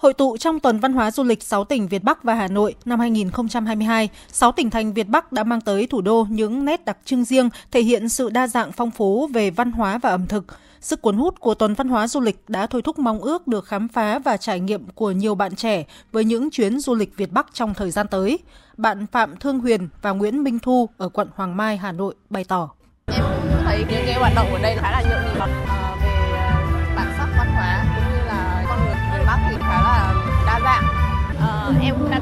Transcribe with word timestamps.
Hội 0.00 0.14
tụ 0.14 0.36
trong 0.36 0.60
tuần 0.60 0.78
văn 0.78 0.92
hóa 0.92 1.10
du 1.10 1.22
lịch 1.22 1.42
6 1.42 1.64
tỉnh 1.64 1.88
Việt 1.88 2.04
Bắc 2.04 2.24
và 2.24 2.34
Hà 2.34 2.48
Nội 2.48 2.74
năm 2.84 3.00
2022, 3.00 4.08
6 4.32 4.52
tỉnh 4.52 4.70
thành 4.70 4.92
Việt 4.92 5.08
Bắc 5.08 5.32
đã 5.32 5.44
mang 5.44 5.60
tới 5.60 5.86
thủ 5.86 6.00
đô 6.00 6.26
những 6.30 6.64
nét 6.64 6.84
đặc 6.84 6.96
trưng 7.04 7.24
riêng, 7.24 7.48
thể 7.70 7.82
hiện 7.82 8.08
sự 8.08 8.30
đa 8.30 8.46
dạng 8.46 8.72
phong 8.72 8.90
phú 8.90 9.26
về 9.26 9.50
văn 9.50 9.72
hóa 9.72 9.98
và 9.98 10.10
ẩm 10.10 10.26
thực. 10.26 10.44
Sức 10.80 11.02
cuốn 11.02 11.16
hút 11.16 11.40
của 11.40 11.54
tuần 11.54 11.74
văn 11.74 11.88
hóa 11.88 12.08
du 12.08 12.20
lịch 12.20 12.44
đã 12.48 12.66
thôi 12.66 12.82
thúc 12.82 12.98
mong 12.98 13.20
ước 13.20 13.46
được 13.46 13.64
khám 13.64 13.88
phá 13.88 14.18
và 14.18 14.36
trải 14.36 14.60
nghiệm 14.60 14.86
của 14.94 15.10
nhiều 15.10 15.34
bạn 15.34 15.56
trẻ 15.56 15.84
với 16.12 16.24
những 16.24 16.50
chuyến 16.50 16.80
du 16.80 16.94
lịch 16.94 17.16
Việt 17.16 17.32
Bắc 17.32 17.46
trong 17.52 17.74
thời 17.74 17.90
gian 17.90 18.06
tới. 18.08 18.38
Bạn 18.76 19.06
Phạm 19.06 19.36
Thương 19.36 19.58
Huyền 19.58 19.88
và 20.02 20.10
Nguyễn 20.10 20.42
Minh 20.44 20.58
Thu 20.58 20.88
ở 20.98 21.08
quận 21.08 21.28
Hoàng 21.34 21.56
Mai, 21.56 21.76
Hà 21.76 21.92
Nội 21.92 22.14
bày 22.30 22.44
tỏ. 22.44 22.70
Em 23.06 23.24
thấy 23.64 23.78
những 23.78 24.02
cái 24.06 24.14
hoạt 24.14 24.32
động 24.36 24.52
ở 24.52 24.58
đây 24.62 24.76
khá 24.76 24.90
là 24.90 25.02
nhộn 25.02 25.32
nhịp 25.32 25.40
ờ, 25.40 25.96
về 26.02 26.32
ờ, 26.32 26.96
bản 26.96 27.14
sắc 27.18 27.28
văn 27.36 27.48
hóa 27.54 27.89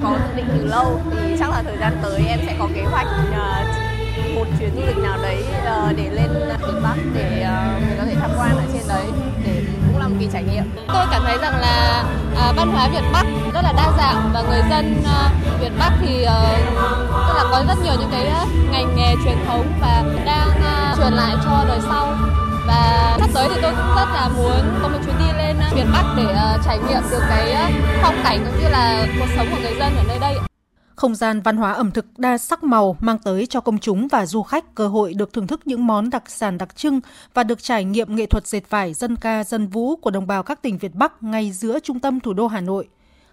đã 0.02 0.08
có 0.10 0.16
dự 0.28 0.36
định 0.36 0.46
từ 0.58 0.64
lâu 0.64 1.00
thì 1.10 1.36
chắc 1.38 1.50
là 1.50 1.62
thời 1.62 1.76
gian 1.76 1.98
tới 2.02 2.24
em 2.28 2.38
sẽ 2.46 2.56
có 2.58 2.68
kế 2.74 2.82
hoạch 2.82 3.06
uh, 3.30 4.34
một 4.34 4.44
chuyến 4.58 4.70
du 4.74 4.80
lịch 4.86 4.98
nào 4.98 5.18
đấy 5.22 5.44
uh, 5.62 5.96
để 5.96 6.10
lên 6.10 6.28
miền 6.62 6.82
Bắc 6.82 6.96
để 7.14 7.46
uh, 7.46 7.82
mình 7.82 7.98
có 7.98 8.04
thể 8.04 8.14
tham 8.20 8.30
quan 8.38 8.56
ở 8.56 8.62
trên 8.72 8.82
đấy 8.88 9.04
để 9.44 9.62
cũng 9.86 10.00
là 10.00 10.08
một 10.08 10.16
kỳ 10.20 10.28
trải 10.32 10.42
nghiệm. 10.42 10.64
Tôi 10.88 11.06
cảm 11.10 11.22
thấy 11.24 11.38
rằng 11.38 11.60
là 11.60 12.04
uh, 12.32 12.56
văn 12.56 12.68
hóa 12.72 12.88
Việt 12.88 13.04
Bắc 13.12 13.24
rất 13.54 13.60
là 13.62 13.72
đa 13.72 13.92
dạng 13.98 14.30
và 14.34 14.42
người 14.42 14.62
dân 14.70 15.02
uh, 15.02 15.60
Việt 15.60 15.72
Bắc 15.78 15.92
thì 16.00 16.24
uh, 16.24 16.58
tức 17.28 17.34
là 17.36 17.44
có 17.50 17.64
rất 17.68 17.78
nhiều 17.84 17.94
những 18.00 18.10
cái 18.12 18.32
ngành 18.70 18.96
nghề 18.96 19.14
truyền 19.24 19.36
thống 19.46 19.66
và 19.80 20.04
đang 20.24 20.48
uh, 20.48 20.98
truyền 20.98 21.12
lại 21.12 21.34
cho 21.44 21.64
đời 21.68 21.78
sau 21.88 22.14
và 22.66 23.16
sắp 23.20 23.30
tới 23.34 23.48
thì 23.54 23.60
tôi 23.62 23.70
cũng 23.70 23.96
rất 23.96 24.06
là 24.14 24.28
muốn 24.36 24.78
có 24.82 24.88
một 24.88 24.98
chuyến 25.06 25.18
đi 25.18 25.38
lên 25.38 25.47
miền 25.74 25.86
Bắc 25.92 26.14
để 26.16 26.24
uh, 26.24 26.64
trải 26.64 26.78
nghiệm 26.78 27.02
được 27.10 27.20
cái 27.28 27.52
ờ, 27.52 27.68
phong 28.02 28.14
cảnh 28.24 28.44
cũng 28.46 28.62
như 28.62 28.68
là 28.68 29.06
cuộc 29.18 29.26
sống 29.36 29.46
của 29.50 29.56
người 29.62 29.74
dân 29.78 29.96
ở 29.96 30.04
nơi 30.08 30.18
đây. 30.18 30.34
Không 30.96 31.14
gian 31.14 31.40
văn 31.40 31.56
hóa 31.56 31.72
ẩm 31.72 31.90
thực 31.90 32.06
đa 32.18 32.38
sắc 32.38 32.64
màu 32.64 32.96
mang 33.00 33.18
tới 33.18 33.46
cho 33.46 33.60
công 33.60 33.78
chúng 33.78 34.08
và 34.08 34.26
du 34.26 34.42
khách 34.42 34.74
cơ 34.74 34.88
hội 34.88 35.14
được 35.14 35.32
thưởng 35.32 35.46
thức 35.46 35.60
những 35.64 35.86
món 35.86 36.10
đặc 36.10 36.30
sản 36.30 36.58
đặc 36.58 36.76
trưng 36.76 37.00
và 37.34 37.44
được 37.44 37.62
trải 37.62 37.84
nghiệm 37.84 38.16
nghệ 38.16 38.26
thuật 38.26 38.46
dệt 38.46 38.70
vải 38.70 38.94
dân 38.94 39.16
ca 39.16 39.44
dân 39.44 39.66
vũ 39.66 39.96
của 39.96 40.10
đồng 40.10 40.26
bào 40.26 40.42
các 40.42 40.62
tỉnh 40.62 40.78
Việt 40.78 40.94
Bắc 40.94 41.22
ngay 41.22 41.52
giữa 41.52 41.78
trung 41.78 42.00
tâm 42.00 42.20
thủ 42.20 42.32
đô 42.32 42.46
Hà 42.46 42.60
Nội. 42.60 42.88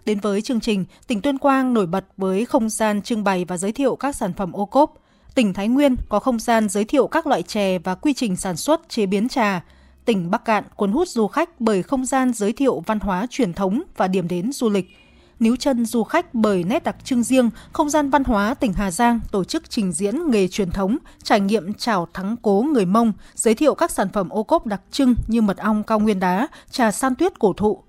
Đến 0.05 0.19
với 0.19 0.41
chương 0.41 0.59
trình, 0.59 0.85
tỉnh 1.07 1.21
Tuyên 1.21 1.37
Quang 1.37 1.73
nổi 1.73 1.85
bật 1.85 2.05
với 2.17 2.45
không 2.45 2.69
gian 2.69 3.01
trưng 3.01 3.23
bày 3.23 3.45
và 3.45 3.57
giới 3.57 3.71
thiệu 3.71 3.95
các 3.95 4.15
sản 4.15 4.33
phẩm 4.33 4.51
ô 4.51 4.65
cốp. 4.65 4.93
Tỉnh 5.35 5.53
Thái 5.53 5.67
Nguyên 5.67 5.95
có 6.09 6.19
không 6.19 6.39
gian 6.39 6.69
giới 6.69 6.85
thiệu 6.85 7.07
các 7.07 7.27
loại 7.27 7.43
chè 7.43 7.79
và 7.79 7.95
quy 7.95 8.13
trình 8.13 8.35
sản 8.35 8.57
xuất 8.57 8.89
chế 8.89 9.05
biến 9.05 9.29
trà. 9.29 9.63
Tỉnh 10.05 10.31
Bắc 10.31 10.45
Cạn 10.45 10.63
cuốn 10.75 10.91
hút 10.91 11.07
du 11.07 11.27
khách 11.27 11.61
bởi 11.61 11.83
không 11.83 12.05
gian 12.05 12.33
giới 12.33 12.53
thiệu 12.53 12.83
văn 12.85 12.99
hóa 12.99 13.27
truyền 13.29 13.53
thống 13.53 13.81
và 13.97 14.07
điểm 14.07 14.27
đến 14.27 14.51
du 14.51 14.69
lịch– 14.69 14.89
níu 15.39 15.55
chân 15.55 15.85
du 15.85 16.03
khách 16.03 16.33
bởi 16.33 16.63
nét 16.63 16.83
đặc 16.83 16.95
trưng 17.03 17.23
riêng, 17.23 17.49
không 17.73 17.89
gian 17.89 18.09
văn 18.09 18.23
hóa 18.23 18.53
tỉnh 18.53 18.73
Hà 18.73 18.91
Giang 18.91 19.19
tổ 19.31 19.43
chức 19.43 19.69
trình 19.69 19.91
diễn 19.91 20.31
nghề 20.31 20.47
truyền 20.47 20.71
thống, 20.71 20.97
trải 21.23 21.39
nghiệm 21.39 21.73
chào 21.73 22.07
thắng 22.13 22.35
cố 22.41 22.65
người 22.73 22.85
Mông, 22.85 23.13
giới 23.35 23.55
thiệu 23.55 23.75
các 23.75 23.91
sản 23.91 24.09
phẩm 24.13 24.29
ô 24.29 24.43
cốp 24.43 24.65
đặc 24.65 24.81
trưng 24.91 25.15
như 25.27 25.41
mật 25.41 25.57
ong 25.57 25.83
cao 25.83 25.99
nguyên 25.99 26.19
đá, 26.19 26.47
trà 26.71 26.91
san 26.91 27.15
tuyết 27.15 27.39
cổ 27.39 27.53
thụ. 27.53 27.83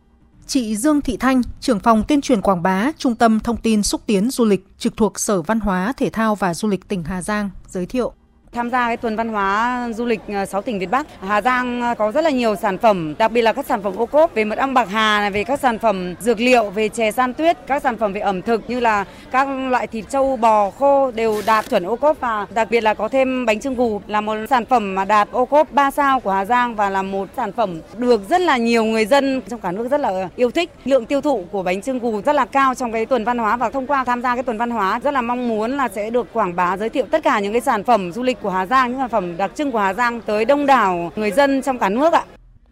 Chị 0.47 0.77
Dương 0.77 1.01
Thị 1.01 1.17
Thanh, 1.17 1.43
trưởng 1.61 1.81
phòng 1.81 2.05
tuyên 2.09 2.21
truyền 2.21 2.41
quảng 2.41 2.63
bá, 2.63 2.93
Trung 2.99 3.15
tâm 3.15 3.41
Thông 3.41 3.57
tin 3.57 3.83
xúc 3.83 4.01
tiến 4.07 4.31
du 4.31 4.45
lịch 4.45 4.67
trực 4.79 4.97
thuộc 4.97 5.19
Sở 5.19 5.43
Văn 5.43 5.61
hóa, 5.61 5.93
Thể 5.97 6.11
thao 6.11 6.35
và 6.35 6.55
Du 6.55 6.69
lịch 6.69 6.89
tỉnh 6.89 7.05
Hà 7.05 7.23
Giang 7.23 7.51
giới 7.69 7.87
thiệu 7.87 8.13
tham 8.57 8.71
gia 8.71 8.87
cái 8.87 8.97
tuần 8.97 9.17
văn 9.17 9.29
hóa 9.29 9.89
du 9.95 10.05
lịch 10.05 10.21
ờ, 10.29 10.47
6 10.47 10.63
tỉnh 10.63 10.79
Việt 10.79 10.91
Bắc. 10.91 11.07
Hà 11.21 11.41
Giang 11.41 11.83
ờ, 11.83 11.95
có 11.99 12.13
rất 12.13 12.25
là 12.25 12.31
nhiều 12.31 12.57
sản 12.57 12.79
phẩm, 12.79 13.15
đặc 13.19 13.33
biệt 13.33 13.43
là 13.43 13.53
các 13.53 13.67
sản 13.67 13.83
phẩm 13.83 13.97
ô 13.97 14.07
cốp 14.07 14.35
về 14.35 14.45
mật 14.45 14.59
ong 14.59 14.75
bạc 14.75 14.89
hà 14.91 15.21
này, 15.21 15.31
về 15.31 15.45
các 15.45 15.61
sản 15.61 15.79
phẩm 15.79 16.15
dược 16.21 16.41
liệu, 16.41 16.71
về 16.71 16.89
chè 16.89 17.11
san 17.11 17.35
tuyết, 17.35 17.57
các 17.67 17.83
sản 17.83 17.97
phẩm 17.97 18.13
về 18.13 18.21
ẩm 18.21 18.43
thực 18.43 18.71
như 18.71 18.81
là 18.81 19.05
các 19.31 19.49
loại 19.71 19.87
thịt 19.87 20.05
trâu 20.11 20.37
bò 20.37 20.71
khô 20.71 21.11
đều 21.11 21.43
đạt 21.47 21.71
chuẩn 21.71 21.87
ô 21.87 21.97
cốp 21.97 22.21
và 22.21 22.47
đặc 22.55 22.69
biệt 22.71 22.81
là 22.81 22.95
có 22.95 23.09
thêm 23.09 23.47
bánh 23.47 23.61
trưng 23.61 23.75
gù 23.75 24.01
là 24.07 24.21
một 24.21 24.37
sản 24.51 24.65
phẩm 24.65 24.95
mà 24.95 25.05
đạt 25.05 25.29
ô 25.31 25.45
cốp 25.45 25.73
3 25.73 25.91
sao 25.91 26.21
của 26.21 26.31
Hà 26.31 26.45
Giang 26.45 26.75
và 26.75 26.91
là 26.91 27.03
một 27.03 27.29
sản 27.37 27.53
phẩm 27.53 27.81
được 27.97 28.29
rất 28.29 28.41
là 28.41 28.57
nhiều 28.57 28.85
người 28.85 29.07
dân 29.07 29.41
trong 29.49 29.61
cả 29.61 29.73
nước 29.73 29.89
rất 29.91 30.01
là 30.01 30.09
ờ, 30.09 30.29
yêu 30.37 30.51
thích. 30.51 30.71
Lượng 30.85 31.07
tiêu 31.07 31.21
thụ 31.21 31.45
của 31.53 31.63
bánh 31.63 31.83
trưng 31.83 31.99
gù 31.99 32.23
rất 32.23 32.33
là 32.33 32.45
cao 32.45 32.75
trong 32.75 32.93
cái 32.93 33.07
tuần 33.07 33.25
văn 33.25 33.39
hóa 33.39 33.57
và 33.57 33.71
thông 33.71 33.87
qua 33.87 34.05
tham 34.05 34.23
gia 34.23 34.35
cái 34.35 34.43
tuần 34.43 34.59
văn 34.59 34.71
hóa 34.71 35.01
rất 35.05 35.15
là 35.15 35.23
mong 35.23 35.49
muốn 35.49 35.77
là 35.77 35.89
sẽ 35.89 36.11
được 36.11 36.33
quảng 36.33 36.57
bá 36.57 36.77
giới 36.77 36.89
thiệu 36.89 37.07
tất 37.11 37.23
cả 37.23 37.41
những 37.41 37.53
cái 37.53 37.61
sản 37.61 37.85
phẩm 37.85 38.13
du 38.13 38.23
lịch 38.23 38.39
của 38.47 38.53
Hà 38.53 38.67
Giang, 38.67 38.91
những 38.91 39.01
sản 39.01 39.09
phẩm 39.09 39.37
đặc 39.37 39.51
trưng 39.55 39.73
của 39.73 39.79
Hà 39.79 39.95
Giang 39.95 40.21
tới 40.21 40.45
đông 40.45 40.67
đảo 40.67 41.13
người 41.17 41.31
dân 41.31 41.63
trong 41.63 41.79
cả 41.79 41.89
nước 41.89 42.13
ạ. 42.13 42.25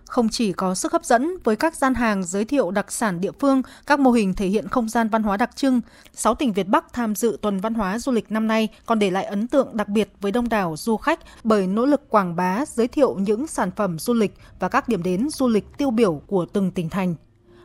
Không 0.04 0.28
chỉ 0.28 0.52
có 0.52 0.74
sức 0.74 0.92
hấp 0.92 1.04
dẫn 1.04 1.36
với 1.44 1.56
các 1.56 1.76
gian 1.76 1.94
hàng 1.94 2.24
giới 2.24 2.44
thiệu 2.44 2.70
đặc 2.70 2.92
sản 2.92 3.20
địa 3.20 3.32
phương, 3.40 3.62
các 3.86 4.00
mô 4.00 4.10
hình 4.10 4.34
thể 4.34 4.46
hiện 4.46 4.68
không 4.68 4.88
gian 4.88 5.08
văn 5.08 5.22
hóa 5.22 5.36
đặc 5.36 5.56
trưng, 5.56 5.80
6 6.12 6.34
tỉnh 6.34 6.52
Việt 6.52 6.68
Bắc 6.68 6.92
tham 6.92 7.14
dự 7.14 7.38
tuần 7.42 7.60
văn 7.60 7.74
hóa 7.74 7.98
du 7.98 8.12
lịch 8.12 8.32
năm 8.32 8.46
nay 8.46 8.68
còn 8.86 8.98
để 8.98 9.10
lại 9.10 9.24
ấn 9.24 9.48
tượng 9.48 9.76
đặc 9.76 9.88
biệt 9.88 10.08
với 10.20 10.32
đông 10.32 10.48
đảo 10.48 10.74
du 10.78 10.96
khách 10.96 11.20
bởi 11.44 11.66
nỗ 11.66 11.86
lực 11.86 12.10
quảng 12.10 12.36
bá, 12.36 12.64
giới 12.66 12.88
thiệu 12.88 13.14
những 13.18 13.46
sản 13.46 13.70
phẩm 13.76 13.98
du 13.98 14.14
lịch 14.14 14.34
và 14.58 14.68
các 14.68 14.88
điểm 14.88 15.02
đến 15.02 15.28
du 15.30 15.48
lịch 15.48 15.78
tiêu 15.78 15.90
biểu 15.90 16.22
của 16.26 16.46
từng 16.46 16.70
tỉnh 16.70 16.88
thành. 16.88 17.14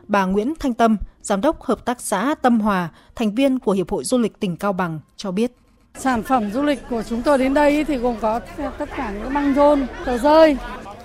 Bà 0.06 0.24
Nguyễn 0.24 0.54
Thanh 0.58 0.74
Tâm, 0.74 0.96
Giám 1.22 1.40
đốc 1.40 1.62
Hợp 1.62 1.84
tác 1.84 2.00
xã 2.00 2.34
Tâm 2.42 2.60
Hòa, 2.60 2.88
thành 3.14 3.34
viên 3.34 3.58
của 3.58 3.72
Hiệp 3.72 3.90
hội 3.90 4.04
Du 4.04 4.18
lịch 4.18 4.40
tỉnh 4.40 4.56
Cao 4.56 4.72
Bằng 4.72 5.00
cho 5.16 5.30
biết. 5.30 5.52
Sản 6.00 6.22
phẩm 6.22 6.50
du 6.52 6.62
lịch 6.62 6.82
của 6.90 7.02
chúng 7.02 7.22
tôi 7.22 7.38
đến 7.38 7.54
đây 7.54 7.84
thì 7.84 7.96
gồm 7.96 8.16
có 8.20 8.40
tất 8.78 8.88
cả 8.96 9.12
những 9.18 9.34
băng 9.34 9.54
rôn, 9.54 9.86
tờ 10.04 10.18
rơi. 10.18 10.56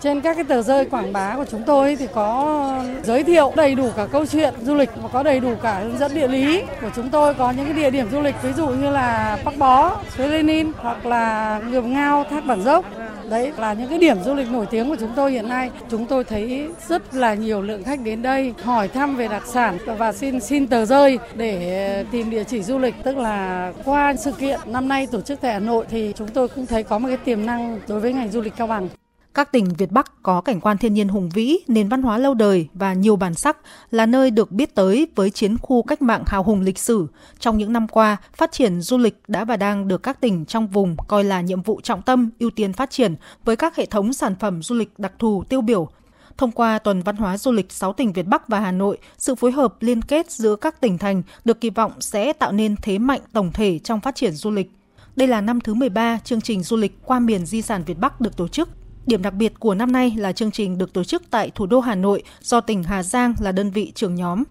Trên 0.02 0.22
các 0.22 0.34
cái 0.34 0.44
tờ 0.44 0.62
rơi 0.62 0.86
quảng 0.86 1.14
bá 1.14 1.36
của 1.36 1.46
chúng 1.52 1.64
tôi 1.64 1.96
thì 1.96 2.08
có 2.14 2.84
giới 3.04 3.24
thiệu 3.24 3.54
đầy 3.56 3.76
đủ 3.76 3.90
cả 3.98 4.08
câu 4.12 4.26
chuyện 4.26 4.54
du 4.62 4.76
lịch 4.76 4.90
và 5.02 5.10
có 5.14 5.24
đầy 5.24 5.40
đủ 5.40 5.54
cả 5.64 5.80
hướng 5.80 5.98
dẫn 5.98 6.16
địa 6.16 6.28
lý 6.28 6.62
của 6.82 6.90
chúng 6.96 7.10
tôi 7.10 7.34
có 7.34 7.52
những 7.52 7.66
cái 7.66 7.74
địa 7.74 7.90
điểm 7.90 8.08
du 8.12 8.22
lịch 8.22 8.36
ví 8.42 8.54
dụ 8.54 8.68
như 8.68 8.90
là 8.90 9.38
Bắc 9.46 9.58
Bó, 9.58 9.98
suối 10.18 10.30
Lenin 10.30 10.72
hoặc 10.78 11.06
là 11.06 11.60
Ngườm 11.70 11.94
Ngao, 11.94 12.24
Thác 12.30 12.46
Bản 12.46 12.64
Dốc. 12.64 12.86
Đấy, 13.30 13.52
là 13.58 13.74
những 13.74 13.90
cái 13.90 14.00
điểm 14.00 14.24
du 14.24 14.34
lịch 14.34 14.52
nổi 14.52 14.66
tiếng 14.66 14.90
của 14.90 14.96
chúng 15.00 15.12
tôi 15.16 15.32
hiện 15.32 15.50
nay. 15.50 15.72
Chúng 15.90 16.06
tôi 16.06 16.24
thấy 16.24 16.68
rất 16.88 17.16
là 17.16 17.34
nhiều 17.34 17.62
lượng 17.62 17.84
khách 17.84 18.00
đến 18.04 18.22
đây 18.22 18.54
hỏi 18.64 18.88
thăm 18.88 19.16
về 19.16 19.28
đặc 19.28 19.44
sản 19.46 19.78
và 19.98 20.12
xin 20.12 20.40
xin 20.40 20.68
tờ 20.68 20.86
rơi 20.86 21.20
để 21.36 22.06
tìm 22.12 22.30
địa 22.30 22.44
chỉ 22.44 22.64
du 22.64 22.78
lịch. 22.78 22.96
Tức 23.04 23.18
là 23.18 23.74
qua 23.86 24.14
sự 24.16 24.32
kiện 24.32 24.60
năm 24.66 24.88
nay 24.88 25.08
tổ 25.12 25.22
chức 25.22 25.42
tại 25.42 25.54
Hà 25.54 25.60
Nội 25.60 25.86
thì 25.90 26.14
chúng 26.18 26.28
tôi 26.28 26.48
cũng 26.48 26.66
thấy 26.66 26.84
có 26.84 27.00
một 27.00 27.08
cái 27.08 27.18
tiềm 27.18 27.46
năng 27.46 27.80
đối 27.88 28.00
với 28.00 28.14
ngành 28.14 28.32
du 28.32 28.42
lịch 28.42 28.54
Cao 28.58 28.68
Bằng. 28.68 28.90
Các 29.36 29.52
tỉnh 29.52 29.70
Việt 29.78 29.92
Bắc 29.92 30.24
có 30.24 30.42
cảnh 30.42 30.62
quan 30.62 30.78
thiên 30.78 30.94
nhiên 30.94 31.08
hùng 31.08 31.30
vĩ, 31.30 31.58
nền 31.68 31.90
văn 31.90 32.02
hóa 32.02 32.18
lâu 32.18 32.34
đời 32.34 32.68
và 32.74 32.94
nhiều 32.94 33.16
bản 33.16 33.34
sắc, 33.34 33.58
là 33.92 34.06
nơi 34.06 34.32
được 34.32 34.52
biết 34.52 34.76
tới 34.76 35.08
với 35.16 35.30
chiến 35.30 35.58
khu 35.58 35.84
cách 35.84 36.02
mạng 36.02 36.24
hào 36.28 36.44
hùng 36.44 36.62
lịch 36.62 36.78
sử. 36.78 37.08
Trong 37.40 37.58
những 37.58 37.74
năm 37.74 37.88
qua, 37.88 38.18
phát 38.36 38.52
triển 38.52 38.82
du 38.82 38.98
lịch 38.98 39.22
đã 39.28 39.46
và 39.46 39.58
đang 39.58 39.88
được 39.88 40.04
các 40.04 40.22
tỉnh 40.22 40.46
trong 40.46 40.68
vùng 40.68 40.96
coi 41.08 41.24
là 41.24 41.42
nhiệm 41.42 41.62
vụ 41.62 41.82
trọng 41.82 42.02
tâm, 42.02 42.30
ưu 42.40 42.50
tiên 42.50 42.74
phát 42.74 42.90
triển 42.90 43.16
với 43.44 43.56
các 43.56 43.76
hệ 43.76 43.86
thống 43.86 44.14
sản 44.14 44.36
phẩm 44.40 44.64
du 44.64 44.76
lịch 44.76 44.94
đặc 44.98 45.14
thù 45.20 45.44
tiêu 45.50 45.62
biểu. 45.62 45.90
Thông 46.38 46.52
qua 46.52 46.80
tuần 46.80 47.02
văn 47.02 47.16
hóa 47.16 47.38
du 47.38 47.52
lịch 47.52 47.72
6 47.72 47.94
tỉnh 47.94 48.14
Việt 48.14 48.28
Bắc 48.28 48.48
và 48.48 48.60
Hà 48.60 48.72
Nội, 48.72 48.98
sự 49.18 49.36
phối 49.36 49.52
hợp 49.52 49.76
liên 49.80 50.02
kết 50.02 50.32
giữa 50.32 50.56
các 50.56 50.82
tỉnh 50.82 50.98
thành 50.98 51.24
được 51.46 51.62
kỳ 51.62 51.70
vọng 51.70 51.92
sẽ 52.00 52.34
tạo 52.34 52.52
nên 52.52 52.76
thế 52.82 52.98
mạnh 52.98 53.22
tổng 53.34 53.52
thể 53.54 53.80
trong 53.80 54.02
phát 54.02 54.16
triển 54.16 54.34
du 54.34 54.52
lịch. 54.52 54.72
Đây 55.16 55.28
là 55.28 55.42
năm 55.42 55.62
thứ 55.62 55.74
13 55.74 56.20
chương 56.24 56.42
trình 56.42 56.64
du 56.64 56.78
lịch 56.78 56.98
qua 57.06 57.20
miền 57.20 57.46
di 57.46 57.62
sản 57.62 57.84
Việt 57.86 58.00
Bắc 58.00 58.22
được 58.22 58.38
tổ 58.38 58.48
chức 58.48 58.70
Điểm 59.06 59.22
đặc 59.22 59.34
biệt 59.34 59.54
của 59.60 59.76
năm 59.76 59.92
nay 59.92 60.14
là 60.18 60.32
chương 60.32 60.52
trình 60.52 60.78
được 60.78 60.94
tổ 60.94 61.04
chức 61.04 61.24
tại 61.32 61.52
thủ 61.56 61.66
đô 61.66 61.80
Hà 61.80 61.96
Nội 61.96 62.24
do 62.42 62.62
tỉnh 62.62 62.84
Hà 62.84 63.04
Giang 63.04 63.34
là 63.40 63.52
đơn 63.52 63.72
vị 63.72 63.92
trưởng 63.96 64.16
nhóm. 64.16 64.44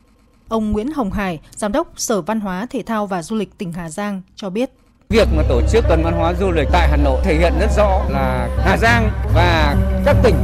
Ông 0.48 0.72
Nguyễn 0.72 0.92
Hồng 0.92 1.12
Hải, 1.12 1.40
Giám 1.56 1.72
đốc 1.72 1.88
Sở 1.96 2.20
Văn 2.20 2.40
hóa, 2.40 2.66
Thể 2.70 2.82
thao 2.86 3.06
và 3.06 3.22
Du 3.22 3.36
lịch 3.36 3.58
tỉnh 3.58 3.72
Hà 3.72 3.90
Giang 3.90 4.22
cho 4.36 4.50
biết. 4.50 4.70
Việc 5.08 5.28
mà 5.36 5.42
tổ 5.48 5.60
chức 5.72 5.84
tuần 5.88 6.02
văn 6.04 6.14
hóa 6.14 6.34
du 6.40 6.50
lịch 6.50 6.68
tại 6.72 6.88
Hà 6.88 6.96
Nội 6.96 7.20
thể 7.24 7.38
hiện 7.38 7.52
rất 7.60 7.70
rõ 7.76 8.04
là 8.08 8.48
Hà 8.64 8.76
Giang 8.76 9.10
và 9.34 9.76
các 10.04 10.16
tỉnh 10.22 10.36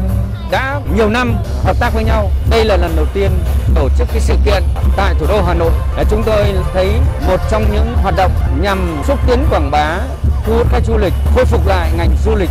đã 0.50 0.80
nhiều 0.96 1.08
năm 1.08 1.34
hợp 1.64 1.76
tác 1.80 1.90
với 1.94 2.04
nhau. 2.04 2.30
Đây 2.50 2.64
là 2.64 2.76
lần 2.76 2.92
đầu 2.96 3.06
tiên 3.14 3.30
tổ 3.74 3.88
chức 3.98 4.08
cái 4.10 4.20
sự 4.20 4.34
kiện 4.44 4.62
tại 4.96 5.14
thủ 5.20 5.26
đô 5.28 5.42
Hà 5.42 5.54
Nội. 5.54 5.72
Chúng 6.10 6.22
tôi 6.26 6.46
thấy 6.72 6.92
một 7.26 7.40
trong 7.50 7.64
những 7.72 7.94
hoạt 8.02 8.14
động 8.16 8.32
nhằm 8.62 9.02
xúc 9.06 9.18
tiến 9.26 9.38
quảng 9.50 9.70
bá, 9.70 9.98
thu 10.44 10.52
hút 10.56 10.66
khách 10.70 10.84
du 10.86 10.96
lịch, 10.98 11.12
khôi 11.34 11.44
phục 11.44 11.66
lại 11.66 11.90
ngành 11.96 12.10
du 12.24 12.34
lịch 12.34 12.50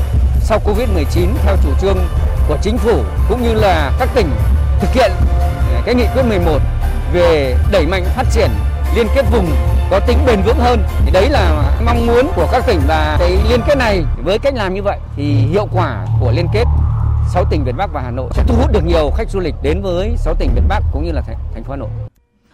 sau 0.49 0.59
Covid-19 0.65 1.27
theo 1.43 1.57
chủ 1.63 1.69
trương 1.81 1.97
của 2.47 2.57
chính 2.61 2.77
phủ 2.77 3.03
cũng 3.29 3.43
như 3.43 3.53
là 3.53 3.91
các 3.99 4.09
tỉnh 4.15 4.29
thực 4.79 4.93
hiện 4.93 5.11
à, 5.75 5.81
cái 5.85 5.95
nghị 5.95 6.05
quyết 6.13 6.23
11 6.23 6.59
về 7.13 7.55
đẩy 7.71 7.85
mạnh 7.85 8.03
phát 8.15 8.23
triển 8.31 8.49
liên 8.95 9.07
kết 9.15 9.25
vùng 9.31 9.47
có 9.91 9.99
tính 9.99 10.17
bền 10.25 10.41
vững 10.41 10.59
hơn 10.59 10.83
thì 11.05 11.11
đấy 11.11 11.29
là 11.29 11.73
mong 11.85 12.07
muốn 12.07 12.27
của 12.35 12.47
các 12.51 12.63
tỉnh 12.67 12.79
và 12.87 13.17
cái 13.19 13.37
liên 13.49 13.61
kết 13.67 13.77
này 13.77 14.03
với 14.23 14.39
cách 14.39 14.53
làm 14.55 14.73
như 14.73 14.83
vậy 14.83 14.99
thì 15.15 15.23
hiệu 15.23 15.67
quả 15.73 16.05
của 16.19 16.31
liên 16.31 16.47
kết 16.53 16.65
6 17.33 17.45
tỉnh 17.49 17.63
Việt 17.63 17.75
Bắc 17.77 17.93
và 17.93 18.01
Hà 18.01 18.11
Nội 18.11 18.29
sẽ 18.33 18.43
thu 18.47 18.55
hút 18.55 18.71
được 18.71 18.85
nhiều 18.85 19.11
khách 19.15 19.29
du 19.29 19.39
lịch 19.39 19.55
đến 19.61 19.81
với 19.81 20.15
6 20.17 20.33
tỉnh 20.39 20.49
Việt 20.55 20.63
Bắc 20.67 20.83
cũng 20.93 21.05
như 21.05 21.11
là 21.11 21.21
thành 21.53 21.63
phố 21.63 21.71
Hà 21.71 21.77
Nội. 21.77 22.08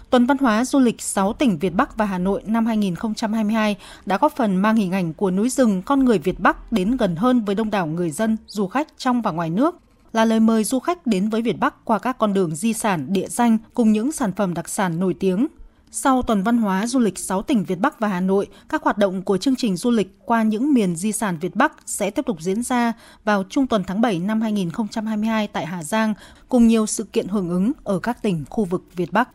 Tuần 0.10 0.26
văn 0.26 0.38
hóa 0.38 0.66
du 0.66 0.80
lịch 0.80 1.02
6 1.02 1.34
tỉnh 1.34 1.58
Việt 1.58 1.70
Bắc 1.70 1.98
và 1.98 2.06
Hà 2.06 2.18
Nội 2.18 2.42
năm 2.46 2.66
2022 2.66 3.76
đã 4.06 4.18
góp 4.18 4.36
phần 4.36 4.56
mang 4.56 4.76
hình 4.76 4.92
ảnh 4.92 5.14
của 5.14 5.32
núi 5.32 5.50
rừng 5.50 5.82
con 5.82 6.06
người 6.06 6.20
Việt 6.20 6.40
Bắc 6.40 6.72
đến 6.72 6.98
gần 6.98 7.16
hơn 7.16 7.42
với 7.46 7.56
đông 7.56 7.72
đảo 7.72 7.88
người 7.88 8.12
dân, 8.12 8.38
du 8.48 8.68
khách 8.68 8.88
trong 8.98 9.22
và 9.22 9.32
ngoài 9.32 9.50
nước 9.50 9.76
là 10.14 10.26
lời 10.26 10.40
mời 10.40 10.64
du 10.64 10.80
khách 10.80 11.08
đến 11.08 11.30
với 11.30 11.42
Việt 11.42 11.60
Bắc 11.60 11.86
qua 11.86 12.00
các 12.00 12.18
con 12.18 12.34
đường 12.34 12.56
di 12.56 12.74
sản, 12.74 13.06
địa 13.14 13.28
danh 13.28 13.58
cùng 13.74 13.92
những 13.92 14.12
sản 14.12 14.32
phẩm 14.32 14.54
đặc 14.54 14.70
sản 14.70 15.00
nổi 15.00 15.14
tiếng. 15.14 15.48
Sau 15.92 16.22
tuần 16.22 16.44
văn 16.44 16.58
hóa 16.58 16.88
du 16.88 17.00
lịch 17.00 17.20
6 17.20 17.42
tỉnh 17.42 17.64
Việt 17.64 17.80
Bắc 17.80 18.00
và 18.00 18.08
Hà 18.08 18.20
Nội, 18.20 18.48
các 18.70 18.84
hoạt 18.84 18.98
động 18.98 19.22
của 19.22 19.38
chương 19.38 19.56
trình 19.56 19.78
du 19.78 19.92
lịch 19.92 20.20
qua 20.26 20.44
những 20.44 20.74
miền 20.74 20.96
di 20.96 21.12
sản 21.12 21.38
Việt 21.42 21.56
Bắc 21.56 21.74
sẽ 21.86 22.10
tiếp 22.10 22.26
tục 22.26 22.42
diễn 22.42 22.64
ra 22.64 22.94
vào 23.24 23.44
trung 23.50 23.68
tuần 23.68 23.84
tháng 23.88 24.02
7 24.02 24.20
năm 24.20 24.42
2022 24.42 25.48
tại 25.48 25.66
Hà 25.66 25.84
Giang, 25.84 26.14
cùng 26.50 26.68
nhiều 26.68 26.86
sự 26.86 27.04
kiện 27.04 27.28
hưởng 27.28 27.50
ứng 27.50 27.72
ở 27.84 28.00
các 28.00 28.22
tỉnh 28.22 28.44
khu 28.50 28.66
vực 28.66 28.84
Việt 28.96 29.12
Bắc. 29.12 29.30